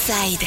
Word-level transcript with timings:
Inside. 0.00 0.40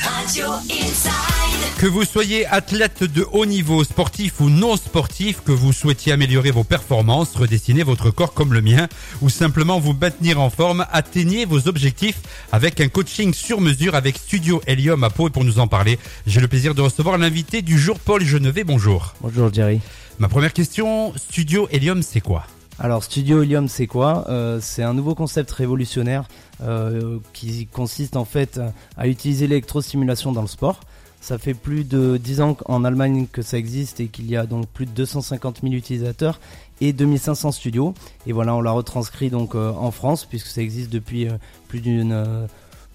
Radio 0.00 0.46
Inside. 0.70 1.76
Que 1.78 1.86
vous 1.86 2.04
soyez 2.04 2.46
athlète 2.46 3.04
de 3.04 3.26
haut 3.32 3.44
niveau, 3.44 3.84
sportif 3.84 4.40
ou 4.40 4.48
non 4.48 4.78
sportif, 4.78 5.42
que 5.44 5.52
vous 5.52 5.74
souhaitiez 5.74 6.12
améliorer 6.12 6.52
vos 6.52 6.64
performances, 6.64 7.36
redessiner 7.36 7.82
votre 7.82 8.10
corps 8.10 8.32
comme 8.32 8.54
le 8.54 8.62
mien, 8.62 8.88
ou 9.20 9.28
simplement 9.28 9.78
vous 9.78 9.92
maintenir 9.92 10.40
en 10.40 10.48
forme, 10.48 10.86
atteignez 10.90 11.44
vos 11.44 11.68
objectifs 11.68 12.20
avec 12.50 12.80
un 12.80 12.88
coaching 12.88 13.34
sur 13.34 13.60
mesure 13.60 13.94
avec 13.94 14.16
Studio 14.16 14.62
Helium 14.66 15.04
à 15.04 15.10
Pau. 15.10 15.28
Et 15.28 15.30
pour 15.30 15.44
nous 15.44 15.58
en 15.58 15.66
parler, 15.66 15.98
j'ai 16.26 16.40
le 16.40 16.48
plaisir 16.48 16.74
de 16.74 16.80
recevoir 16.80 17.18
l'invité 17.18 17.60
du 17.60 17.78
jour, 17.78 18.00
Paul 18.00 18.24
Genevet. 18.24 18.64
Bonjour. 18.64 19.14
Bonjour 19.20 19.52
Jerry. 19.52 19.80
Ma 20.18 20.28
première 20.28 20.54
question, 20.54 21.12
Studio 21.16 21.68
Helium, 21.70 22.02
c'est 22.02 22.22
quoi? 22.22 22.46
Alors 22.80 23.02
Studio 23.02 23.42
Helium 23.42 23.66
c'est 23.66 23.88
quoi? 23.88 24.24
Euh, 24.28 24.60
C'est 24.60 24.84
un 24.84 24.94
nouveau 24.94 25.16
concept 25.16 25.50
révolutionnaire 25.50 26.28
euh, 26.62 27.18
qui 27.32 27.66
consiste 27.66 28.16
en 28.16 28.24
fait 28.24 28.60
à 28.96 29.08
utiliser 29.08 29.48
l'électrostimulation 29.48 30.30
dans 30.30 30.42
le 30.42 30.48
sport. 30.48 30.80
Ça 31.20 31.38
fait 31.38 31.54
plus 31.54 31.82
de 31.82 32.16
10 32.16 32.40
ans 32.40 32.56
en 32.66 32.84
Allemagne 32.84 33.26
que 33.30 33.42
ça 33.42 33.58
existe 33.58 33.98
et 33.98 34.06
qu'il 34.06 34.30
y 34.30 34.36
a 34.36 34.46
donc 34.46 34.68
plus 34.68 34.86
de 34.86 34.92
250 34.92 35.62
000 35.62 35.74
utilisateurs 35.74 36.38
et 36.80 36.92
2500 36.92 37.50
studios. 37.50 37.94
Et 38.28 38.32
voilà, 38.32 38.54
on 38.54 38.60
l'a 38.60 38.70
retranscrit 38.70 39.28
donc 39.28 39.56
euh, 39.56 39.72
en 39.72 39.90
France 39.90 40.24
puisque 40.24 40.46
ça 40.46 40.62
existe 40.62 40.90
depuis 40.90 41.26
plus 41.66 41.80
d'une 41.80 42.46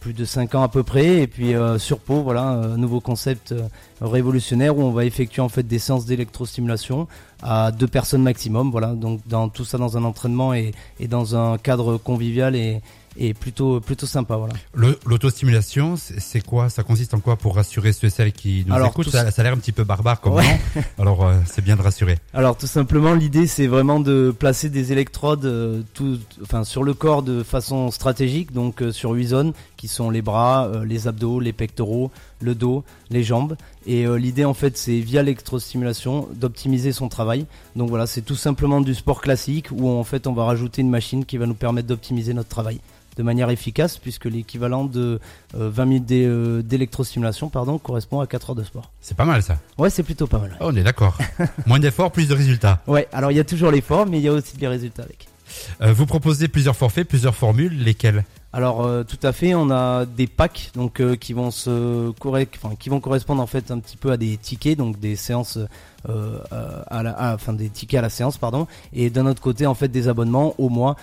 plus 0.04 0.14
de 0.14 0.26
5 0.26 0.56
ans 0.56 0.64
à 0.64 0.68
peu 0.68 0.84
près. 0.84 1.22
Et 1.22 1.28
puis 1.28 1.56
euh, 1.56 1.78
sur 1.80 2.00
Pau, 2.00 2.22
voilà, 2.22 2.44
un 2.44 2.78
nouveau 2.78 3.00
concept 3.00 3.56
révolutionnaire 4.02 4.78
où 4.78 4.82
on 4.82 4.92
va 4.92 5.06
effectuer 5.06 5.42
en 5.42 5.50
fait 5.50 5.64
des 5.64 5.80
séances 5.80 6.06
d'électrostimulation 6.06 7.08
à 7.44 7.72
deux 7.72 7.88
personnes 7.88 8.24
maximum. 8.24 8.72
Voilà, 8.72 8.94
donc 8.94 9.20
dans 9.28 9.50
tout 9.50 9.66
ça 9.66 9.78
dans 9.78 9.98
un 9.98 10.04
entraînement 10.04 10.54
et, 10.54 10.72
et 11.00 11.08
dans 11.08 11.36
un 11.36 11.58
cadre 11.58 11.98
convivial 11.98 12.56
et, 12.56 12.82
et 13.18 13.34
plutôt 13.36 13.80
plutôt 13.80 14.08
sympa. 14.08 14.38
Voilà. 14.38 14.54
Le- 14.74 14.98
L'autostimulation, 15.06 15.96
c'est 15.98 16.42
quoi? 16.44 16.70
Ça 16.70 16.82
consiste 16.84 17.14
en 17.14 17.20
quoi 17.20 17.36
pour 17.36 17.56
rassurer 17.56 17.92
ceux 17.94 18.08
et 18.08 18.10
celles 18.10 18.32
qui 18.32 18.64
nous 18.68 18.74
Alors, 18.74 18.88
écoutent? 18.90 19.10
Ça, 19.10 19.30
ça 19.30 19.42
a 19.42 19.44
l'air 19.44 19.54
un 19.54 19.58
petit 19.58 19.72
peu 19.72 19.84
barbare 19.84 20.20
comme 20.22 20.34
Ouais. 20.34 20.60
Alors 20.98 21.24
euh, 21.26 21.36
c'est 21.46 21.64
bien 21.64 21.76
de 21.76 21.82
rassurer. 21.82 22.18
Alors 22.34 22.58
tout 22.58 22.66
simplement 22.68 23.14
l'idée 23.14 23.46
c'est 23.46 23.68
vraiment 23.68 24.00
de 24.00 24.34
placer 24.38 24.70
des 24.70 24.92
électrodes 24.92 25.46
euh, 25.46 25.82
tout, 25.94 26.18
enfin 26.42 26.64
sur 26.64 26.82
le 26.84 26.94
corps 26.96 27.22
de 27.24 27.44
façon 27.44 27.92
stratégique 27.92 28.52
donc 28.54 28.82
euh, 28.82 28.92
sur 28.92 29.12
huit 29.12 29.28
zones 29.28 29.54
qui 29.78 29.88
sont 29.88 30.10
les 30.10 30.22
bras, 30.22 30.68
euh, 30.68 30.86
les 30.86 31.08
abdos, 31.08 31.40
les 31.40 31.52
pectoraux, 31.54 32.10
le 32.42 32.56
dos, 32.56 32.84
les 33.10 33.24
jambes 33.24 33.56
et 33.86 34.06
euh, 34.08 34.16
l'idée 34.18 34.46
en 34.46 34.54
fait 34.54 34.78
c'est 34.78 35.00
via 35.00 35.22
l'électrostimulation 35.22 36.30
d'optimiser 36.36 36.92
son 36.94 37.10
travail. 37.10 37.33
Donc 37.76 37.90
voilà 37.90 38.08
c'est 38.08 38.22
tout 38.22 38.36
simplement 38.36 38.82
du 38.82 38.94
sport 38.94 39.22
classique 39.22 39.68
où 39.72 39.90
en 39.90 40.04
fait 40.04 40.28
on 40.28 40.34
va 40.34 40.46
rajouter 40.46 40.82
une 40.82 40.90
machine 40.90 41.26
qui 41.26 41.38
va 41.38 41.46
nous 41.46 41.54
permettre 41.56 41.88
d'optimiser 41.88 42.34
notre 42.34 42.50
travail 42.50 42.80
de 43.16 43.22
manière 43.24 43.50
efficace 43.52 43.98
puisque 44.00 44.26
l'équivalent 44.26 44.86
de 44.86 45.20
euh, 45.56 45.70
20 45.70 45.86
minutes 45.86 46.06
d'é- 46.06 46.26
euh, 46.26 46.62
d'électrostimulation 46.64 47.50
pardon 47.50 47.78
correspond 47.78 48.20
à 48.22 48.28
4 48.28 48.50
heures 48.52 48.56
de 48.56 48.64
sport. 48.64 48.92
C'est 49.02 49.16
pas 49.16 49.26
mal 49.26 49.44
ça. 49.44 49.58
Ouais 49.78 49.90
c'est 49.92 50.02
plutôt 50.04 50.26
pas 50.28 50.40
mal. 50.40 50.58
Oh, 50.62 50.70
on 50.72 50.76
est 50.76 50.84
d'accord. 50.84 51.18
Moins 51.68 51.80
d'efforts, 51.80 52.12
plus 52.12 52.28
de 52.28 52.34
résultats. 52.34 52.82
Ouais 52.88 53.08
alors 53.12 53.32
il 53.32 53.36
y 53.36 53.40
a 53.40 53.44
toujours 53.44 53.70
l'effort 53.72 54.06
mais 54.08 54.18
il 54.20 54.24
y 54.24 54.28
a 54.28 54.32
aussi 54.34 54.58
des 54.58 54.68
résultats 54.68 55.04
avec. 55.04 55.28
Euh, 55.82 55.94
vous 55.94 56.06
proposez 56.08 56.48
plusieurs 56.48 56.76
forfaits, 56.76 57.08
plusieurs 57.08 57.36
formules, 57.36 57.78
lesquelles 57.84 58.24
Alors 58.56 58.86
euh, 58.86 59.04
tout 59.04 59.18
à 59.24 59.32
fait, 59.32 59.56
on 59.56 59.72
a 59.72 60.06
des 60.06 60.28
packs 60.28 60.70
donc 60.76 61.00
euh, 61.00 61.16
qui 61.16 61.34
vont 61.34 61.50
se 61.50 62.12
correct, 62.12 62.60
enfin, 62.62 62.76
qui 62.76 62.90
vont 62.90 63.00
correspondre 63.00 63.42
en 63.42 63.48
fait 63.48 63.72
un 63.72 63.80
petit 63.80 63.98
peu 63.98 64.12
à 64.12 64.18
des 64.18 64.38
tickets, 64.38 64.78
donc 64.78 65.00
des 65.00 65.16
séances 65.16 65.58
euh, 66.08 66.38
à 66.92 67.02
la, 67.02 67.12
à- 67.12 67.34
enfin 67.34 67.54
des 67.54 67.70
tickets 67.70 67.98
à 67.98 68.02
la 68.04 68.10
séance 68.10 68.38
pardon, 68.38 68.68
et 68.94 69.10
d'un 69.10 69.26
autre 69.26 69.42
côté 69.42 69.66
en 69.66 69.74
fait 69.74 69.88
des 69.88 70.08
abonnements 70.08 70.54
au 70.60 70.70
mois 70.70 70.98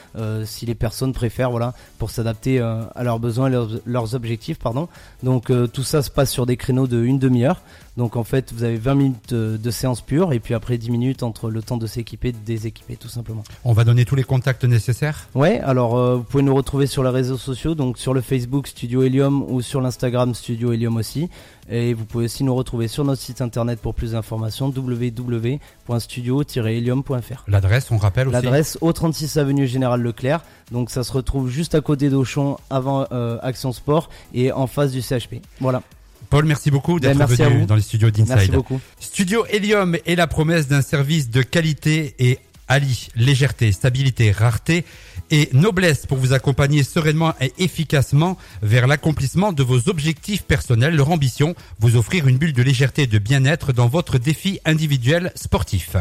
si 0.44 0.64
les 0.66 0.74
personnes 0.76 1.12
préfèrent 1.12 1.50
voilà 1.50 1.74
pour 1.98 2.10
s'adapter 2.10 2.60
à 2.60 3.02
leurs 3.02 3.18
besoins, 3.18 3.48
et 3.48 3.50
leurs, 3.50 3.68
leurs 3.84 4.14
objectifs 4.14 4.58
pardon. 4.58 4.88
Donc 5.22 5.50
tout 5.72 5.82
ça 5.82 6.02
se 6.02 6.10
passe 6.10 6.30
sur 6.30 6.46
des 6.46 6.56
créneaux 6.56 6.86
de 6.86 7.02
une 7.02 7.18
demi-heure. 7.18 7.62
Donc 7.96 8.16
en 8.16 8.24
fait 8.24 8.52
vous 8.52 8.62
avez 8.62 8.76
20 8.76 8.94
minutes 8.94 9.34
de, 9.34 9.70
séance 9.70 10.00
pure 10.00 10.32
et 10.32 10.38
puis 10.40 10.54
après 10.54 10.78
10 10.78 10.90
minutes 10.90 11.22
entre 11.22 11.50
le 11.50 11.62
temps 11.62 11.76
de 11.76 11.86
s'équiper 11.86 12.28
et 12.28 12.32
de 12.32 12.38
déséquiper 12.38 12.96
tout 12.96 13.08
simplement. 13.08 13.42
On 13.64 13.72
va 13.72 13.84
donner 13.84 14.04
tous 14.04 14.14
les 14.14 14.22
contacts 14.22 14.64
nécessaires? 14.64 15.28
Ouais, 15.34 15.60
alors 15.60 16.16
vous 16.16 16.22
pouvez 16.22 16.42
nous 16.42 16.54
retrouver 16.54 16.86
sur 16.86 17.02
les 17.02 17.10
réseaux 17.10 17.38
sociaux, 17.40 17.74
donc 17.74 17.98
sur 17.98 18.14
le 18.14 18.20
Facebook 18.20 18.68
Studio 18.68 19.02
Helium 19.02 19.42
ou 19.42 19.60
sur 19.62 19.80
l'Instagram 19.80 20.32
Studio 20.34 20.72
Helium 20.72 20.96
aussi. 20.96 21.28
Et 21.68 21.92
vous 21.94 22.04
pouvez 22.04 22.26
aussi 22.26 22.44
nous 22.44 22.54
retrouver 22.54 22.86
sur 22.88 23.04
notre 23.04 23.22
site 23.22 23.40
internet 23.40 23.80
pour 23.80 23.94
plus 23.94 24.12
d'informations 24.12 24.72
www.studio-helium.fr. 24.76 27.44
L'adresse, 27.48 27.90
on 27.90 27.96
rappelle 27.96 28.28
aussi 28.28 28.34
L'adresse 28.34 28.78
au 28.80 28.92
36 28.92 29.36
avenue 29.36 29.66
Général 29.66 30.00
Leclerc, 30.02 30.44
donc 30.70 30.90
ça 30.90 31.02
se 31.04 31.12
retrouve 31.12 31.50
juste 31.50 31.74
à 31.74 31.80
côté 31.80 32.10
d'Auchan 32.10 32.60
avant 32.70 33.06
euh, 33.12 33.38
Action 33.42 33.72
Sport 33.72 34.10
et 34.34 34.52
en 34.52 34.66
face 34.66 34.92
du 34.92 35.00
CHP. 35.02 35.40
Voilà, 35.60 35.82
Paul, 36.30 36.44
merci 36.44 36.70
beaucoup 36.70 37.00
d'être 37.00 37.18
Ben, 37.18 37.26
merci 37.26 37.42
à 37.42 37.48
venu 37.48 37.66
dans 37.66 37.74
les 37.74 37.82
studios 37.82 38.08
merci 38.16 38.32
d'Inside. 38.32 38.54
beaucoup. 38.54 38.80
Studio 39.00 39.44
Helium 39.46 39.96
est 40.06 40.14
la 40.14 40.28
promesse 40.28 40.68
d'un 40.68 40.80
service 40.80 41.28
de 41.28 41.42
qualité 41.42 42.14
et 42.20 42.38
allie 42.70 43.08
légèreté, 43.16 43.72
stabilité, 43.72 44.30
rareté 44.30 44.86
et 45.30 45.50
noblesse 45.52 46.06
pour 46.06 46.16
vous 46.16 46.32
accompagner 46.32 46.82
sereinement 46.82 47.34
et 47.40 47.52
efficacement 47.58 48.38
vers 48.62 48.86
l'accomplissement 48.86 49.52
de 49.52 49.62
vos 49.62 49.88
objectifs 49.88 50.42
personnels. 50.42 50.96
Leur 50.96 51.10
ambition, 51.10 51.54
vous 51.78 51.96
offrir 51.96 52.26
une 52.26 52.38
bulle 52.38 52.54
de 52.54 52.62
légèreté 52.62 53.02
et 53.02 53.06
de 53.06 53.18
bien-être 53.18 53.72
dans 53.72 53.88
votre 53.88 54.18
défi 54.18 54.60
individuel 54.64 55.32
sportif. 55.34 55.96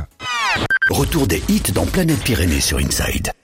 Retour 0.90 1.28
des 1.28 1.44
hits 1.50 1.72
dans 1.74 1.86
Planète 1.86 2.22
Pyrénées 2.24 2.62
sur 2.62 2.78
Inside. 2.78 3.32